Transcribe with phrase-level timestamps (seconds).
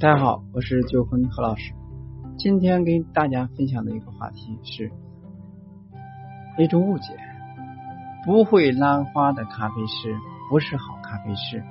[0.00, 1.72] 大家好，我是九坤何老师。
[2.36, 4.92] 今天跟大家分享的一个话题是
[6.56, 7.16] 一种误解：
[8.24, 10.14] 不会拉花的咖啡师
[10.48, 11.64] 不是好咖啡师。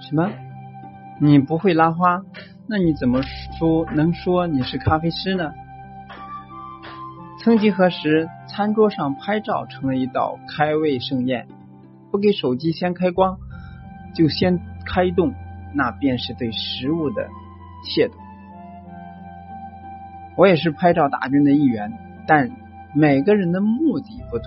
[0.00, 0.30] 什么？
[1.20, 2.22] 你不会拉花？
[2.66, 3.20] 那你怎么
[3.58, 5.52] 说能说你是咖啡师呢？
[7.40, 11.46] 曾几何时，餐桌上拍照成了一道开胃盛宴，
[12.10, 13.36] 不给手机先开光，
[14.14, 15.34] 就先开动。
[15.74, 17.28] 那便是对食物的
[17.84, 18.12] 亵渎。
[20.36, 21.92] 我也是拍照大军的一员，
[22.26, 22.50] 但
[22.94, 24.46] 每个人的目的不同。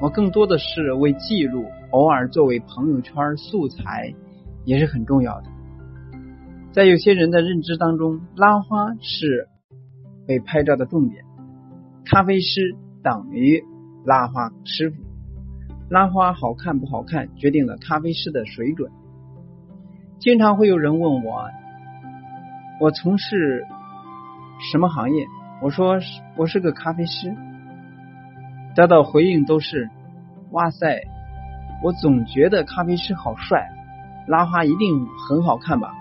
[0.00, 4.14] 我更多的是为记录，偶尔作为朋友圈素材
[4.64, 5.50] 也是很重要的。
[6.72, 9.48] 在有些人的认知当中，拉花是
[10.26, 11.24] 被拍照的重点，
[12.04, 13.62] 咖啡师等于
[14.04, 14.96] 拉花师傅，
[15.90, 18.90] 拉花好看不好看决定了咖啡师的水准。
[20.20, 21.50] 经常会有人问我，
[22.78, 23.66] 我从事
[24.70, 25.26] 什么行业？
[25.62, 25.98] 我说
[26.36, 27.34] 我是个咖啡师。
[28.74, 29.88] 得到回应都是：
[30.50, 31.00] 哇塞，
[31.82, 33.70] 我总觉得咖啡师好帅，
[34.26, 35.94] 拉花一定很好看吧？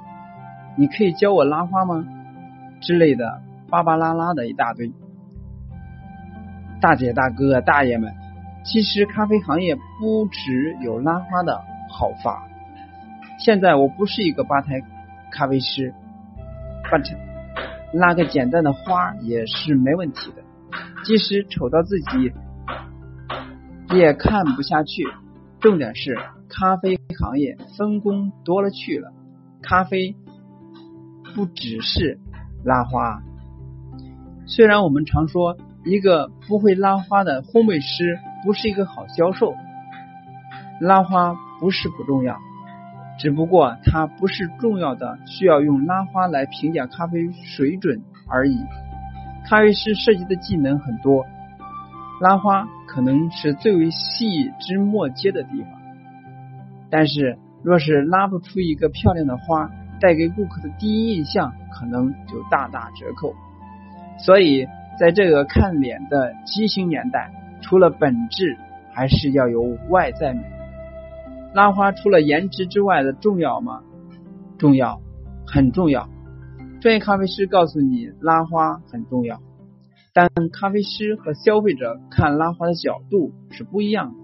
[0.75, 2.05] 你可以教我拉花吗？
[2.81, 4.91] 之类的，巴巴拉拉的一大堆。
[6.81, 8.13] 大姐大哥大爷们，
[8.65, 12.43] 其实咖啡行业不只有拉花的好法。
[13.39, 14.81] 现在我不是一个吧台
[15.31, 15.93] 咖啡师
[16.91, 17.09] ，but
[17.93, 20.43] 拉个简单的花也是没问题的。
[21.05, 22.33] 即使丑到自己
[23.95, 25.03] 也看不下去。
[25.61, 26.17] 重点是
[26.47, 29.11] 咖啡行业分工多了去了，
[29.61, 30.15] 咖啡
[31.35, 32.19] 不只是
[32.63, 33.21] 拉花。
[34.45, 39.53] 虽然我们常说一个不会拉花的烘焙师不是一个好销售，
[40.79, 42.37] 拉花不是不重要。
[43.19, 48.57] 只不过它不是重要的，需要用拉花来评价咖啡水准而已。
[49.45, 51.25] 咖啡师涉及的技能很多，
[52.21, 55.69] 拉花可能是最为细枝末节的地方。
[56.89, 63.35] 但是，若是拉不出一个漂亮的花，带给顾客的第一印象可能就大打折扣。
[64.17, 64.65] 所以，
[64.97, 68.57] 在这个看脸的畸形年代，除了本质，
[68.93, 70.41] 还是要有外在美。
[71.53, 73.81] 拉花除了颜值之外的重要吗？
[74.57, 75.01] 重要，
[75.47, 76.07] 很重要。
[76.81, 79.41] 专业咖啡师告诉你拉花很重要，
[80.13, 84.19] 但咖啡师和消费者看拉花的角度是不一样的。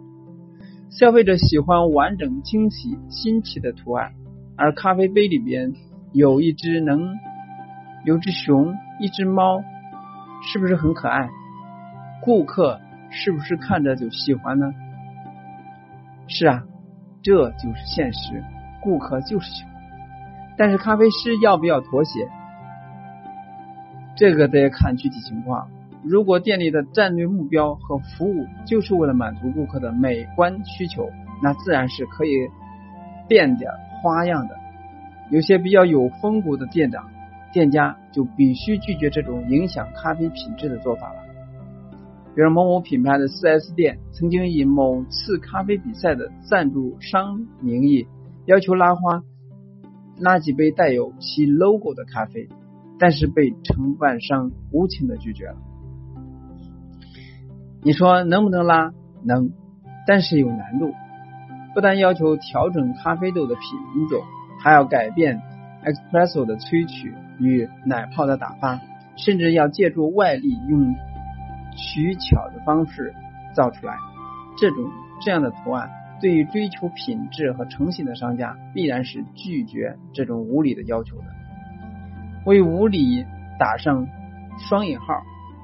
[0.89, 4.13] 消费者喜欢完整、清晰、新奇的图案，
[4.55, 5.73] 而咖啡杯里边
[6.13, 7.15] 有一只能
[8.05, 9.61] 有只熊、一只猫，
[10.43, 11.29] 是不是很可爱？
[12.21, 14.71] 顾客是不是看着就喜欢呢？
[16.27, 16.63] 是啊。
[17.25, 18.43] 这就是现实，
[18.83, 19.67] 顾客就是穷。
[20.55, 22.29] 但是咖啡师要不要妥协？
[24.15, 25.67] 这个得看具体情况。
[26.03, 31.09] 如果店里的战略目标和服务就是为了满足顾客的美观需求，
[31.41, 32.47] 那自然是可以
[33.27, 33.71] 变点
[34.03, 34.55] 花样的。
[35.31, 37.09] 有些比较有风骨的店长、
[37.51, 41.24] 店家就必须拒绝这种影响咖啡品质的做法了。
[42.35, 48.07] 比如某某品牌的 4S 店曾经以某次咖啡比赛的赞助商名义
[48.45, 49.23] 要求拉花
[50.19, 52.49] 拉几杯带有其 logo 的咖啡，
[52.99, 55.55] 但是被承办商无情的拒绝了。
[57.83, 58.91] 你说能不能拉？
[59.23, 59.51] 能，
[60.05, 60.93] 但是有难度。
[61.73, 64.21] 不但要求调整咖啡豆的品种，
[64.59, 65.41] 还要改变
[65.83, 68.79] espresso 的萃取与奶泡的打发，
[69.17, 70.95] 甚至要借助外力用。
[71.75, 73.13] 取巧的方式
[73.53, 73.95] 造出来，
[74.57, 74.77] 这种
[75.21, 81.25] 这样的图案，对于追求品质和诚信的商家，必然是拒绝这种无理的要求的。
[82.45, 83.25] 为无理
[83.59, 84.07] 打上
[84.57, 85.05] 双引号。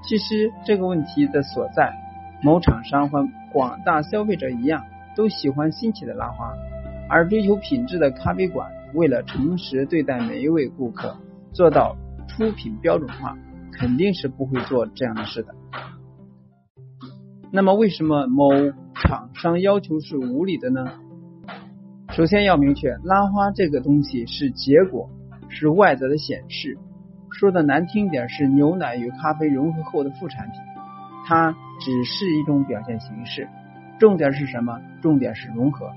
[0.04, 1.94] 其实这个问题的所在，
[2.42, 4.84] 某厂商和广大消费者一样，
[5.16, 6.52] 都喜欢新奇的拉花，
[7.08, 11.16] 而追求品质的咖啡馆，为了诚实对待每一位顾客，
[11.54, 11.96] 做到
[12.28, 13.38] 出品标准化，
[13.72, 15.54] 肯定是不会做这样的事的。
[17.54, 18.50] 那么，为什么某
[18.96, 20.86] 厂商要求是无理的呢？
[22.12, 25.10] 首先要明确，拉花这个东西是结果，
[25.50, 26.78] 是外在的显示。
[27.30, 30.62] 说的难听点，是牛奶与咖啡融合后的副产品，
[31.26, 33.50] 它只是一种表现形式。
[34.00, 34.80] 重点是什么？
[35.02, 35.92] 重点是融合。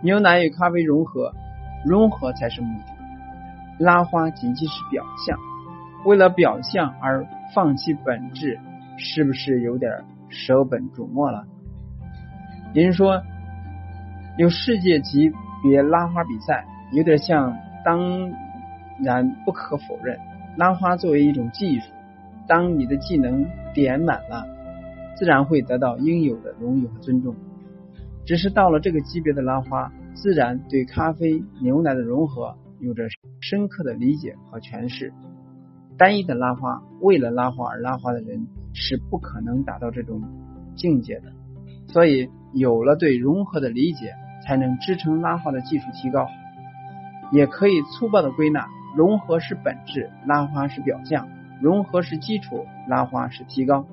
[0.00, 1.32] 牛奶与咖啡融合，
[1.86, 3.84] 融合才是目的。
[3.84, 5.38] 拉花仅仅是表象，
[6.04, 7.24] 为了表象而
[7.54, 8.58] 放弃本质，
[8.98, 9.90] 是不是有点？
[10.28, 11.44] 舍本逐末了。
[12.74, 13.22] 有人说
[14.38, 15.30] 有世界级
[15.62, 18.32] 别拉花比赛，有点像当
[19.02, 20.18] 然不可否认，
[20.56, 21.86] 拉花作为一种技术，
[22.48, 24.46] 当你的技能点满了，
[25.16, 27.34] 自然会得到应有的荣誉和尊重。
[28.24, 33.04] 只是到了这个级别的拉花，自然对咖啡、牛奶的融合有着
[33.40, 35.12] 深刻的理解和诠释。
[35.96, 40.20] 单一的拉花，为了拉花而拉花的人是不可能达到这种
[40.76, 41.32] 境界的。
[41.88, 44.14] 所以，有了对融合的理解，
[44.46, 46.28] 才能支撑拉花的技术提高。
[47.32, 51.26] 也可以粗暴的归纳：融合是本质，拉花是表象；
[51.60, 53.86] 融合是基础，拉花是提高。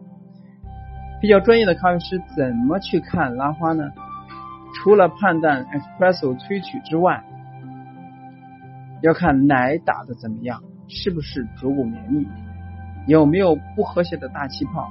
[1.22, 3.92] 比较专业的咖啡师怎么去看拉花呢？
[4.74, 7.24] 除了判断 espresso 萃取之外，
[9.02, 12.28] 要看奶打的怎么样，是不是足够绵密，
[13.08, 14.88] 有没有不和谐的大气泡，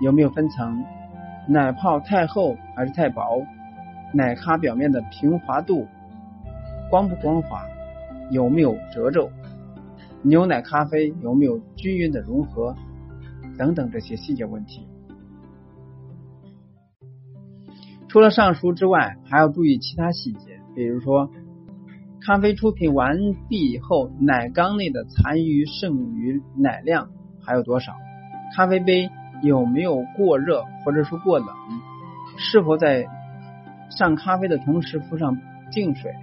[0.00, 0.84] 有没有分层，
[1.48, 3.42] 奶泡太厚还是太薄，
[4.12, 5.86] 奶咖表面的平滑度
[6.90, 7.62] 光不光滑，
[8.30, 9.30] 有没有褶皱，
[10.22, 12.74] 牛奶咖啡有没有均匀的融合，
[13.56, 14.86] 等等这些细节问题。
[18.08, 21.30] 除了上述之外，还要注意其他细节，比如说，
[22.20, 23.18] 咖啡出品完
[23.48, 27.10] 毕以后，奶缸内的残余剩余奶量
[27.48, 27.96] 还有多少？
[28.54, 29.10] 咖啡杯
[29.40, 31.48] 有没有过热或者说过冷？
[32.36, 33.06] 是否在
[33.88, 35.38] 上咖啡的同时敷上
[35.70, 36.14] 净水、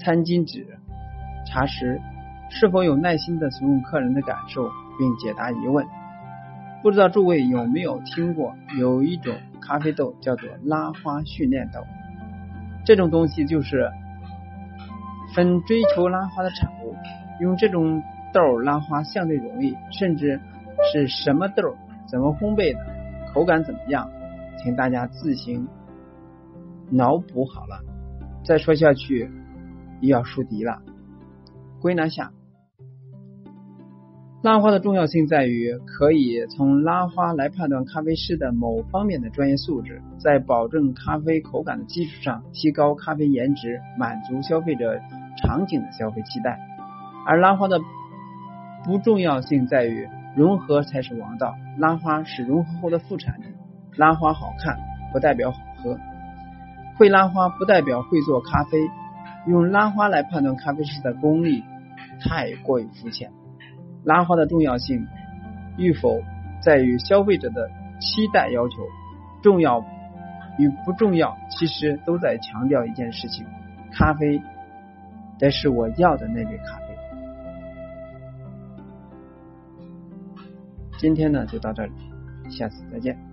[0.00, 0.66] 餐巾纸、
[1.46, 2.00] 茶匙？
[2.50, 4.68] 是否有耐心的询问客人的感受
[4.98, 5.86] 并解答疑问？
[6.82, 9.32] 不知道诸位有没有听过有一种？
[9.60, 11.86] 咖啡豆叫做拉花训练豆，
[12.84, 13.88] 这种东西就是
[15.36, 16.96] 分追求拉花的产物。
[17.40, 18.02] 用这种
[18.32, 20.40] 豆拉花相对容易，甚至
[20.92, 21.74] 是什么豆、
[22.08, 22.80] 怎么烘焙的、
[23.32, 24.10] 口感怎么样，
[24.62, 25.68] 请大家自行
[26.90, 27.80] 脑补好了。
[28.44, 29.30] 再说下去
[30.00, 30.82] 又要树敌了。
[31.80, 32.32] 归纳下。
[34.42, 44.98] 拉花的重要性在于可以从拉花来判断咖啡师的某方面的专业素质，在保证咖啡口感的基础上提高咖啡颜值，满足消费者
[45.40, 46.58] 场景的消费期待。
[47.24, 47.78] 而拉花的
[48.84, 53.52] 不重要性在于融合才是王道，拉花是融合后的副产品。
[53.96, 54.78] 拉花好看
[55.12, 55.98] 不代表好喝，
[56.96, 58.78] 会拉花不代表会做咖啡。
[59.46, 61.64] 用拉花来判断咖啡师的功力
[62.20, 63.30] 太过于肤浅。
[64.04, 65.06] 拉花的重要性
[65.76, 66.22] 与否
[66.60, 67.68] 在于消费者的
[68.00, 68.76] 期待要求，
[69.42, 69.84] 重要
[70.58, 73.46] 与不重要，其实都在强调一件事情：
[73.92, 74.40] 咖啡
[75.38, 76.81] 得是我要的那杯咖啡。
[81.02, 81.92] 今天呢就到这里，
[82.48, 83.31] 下次再见。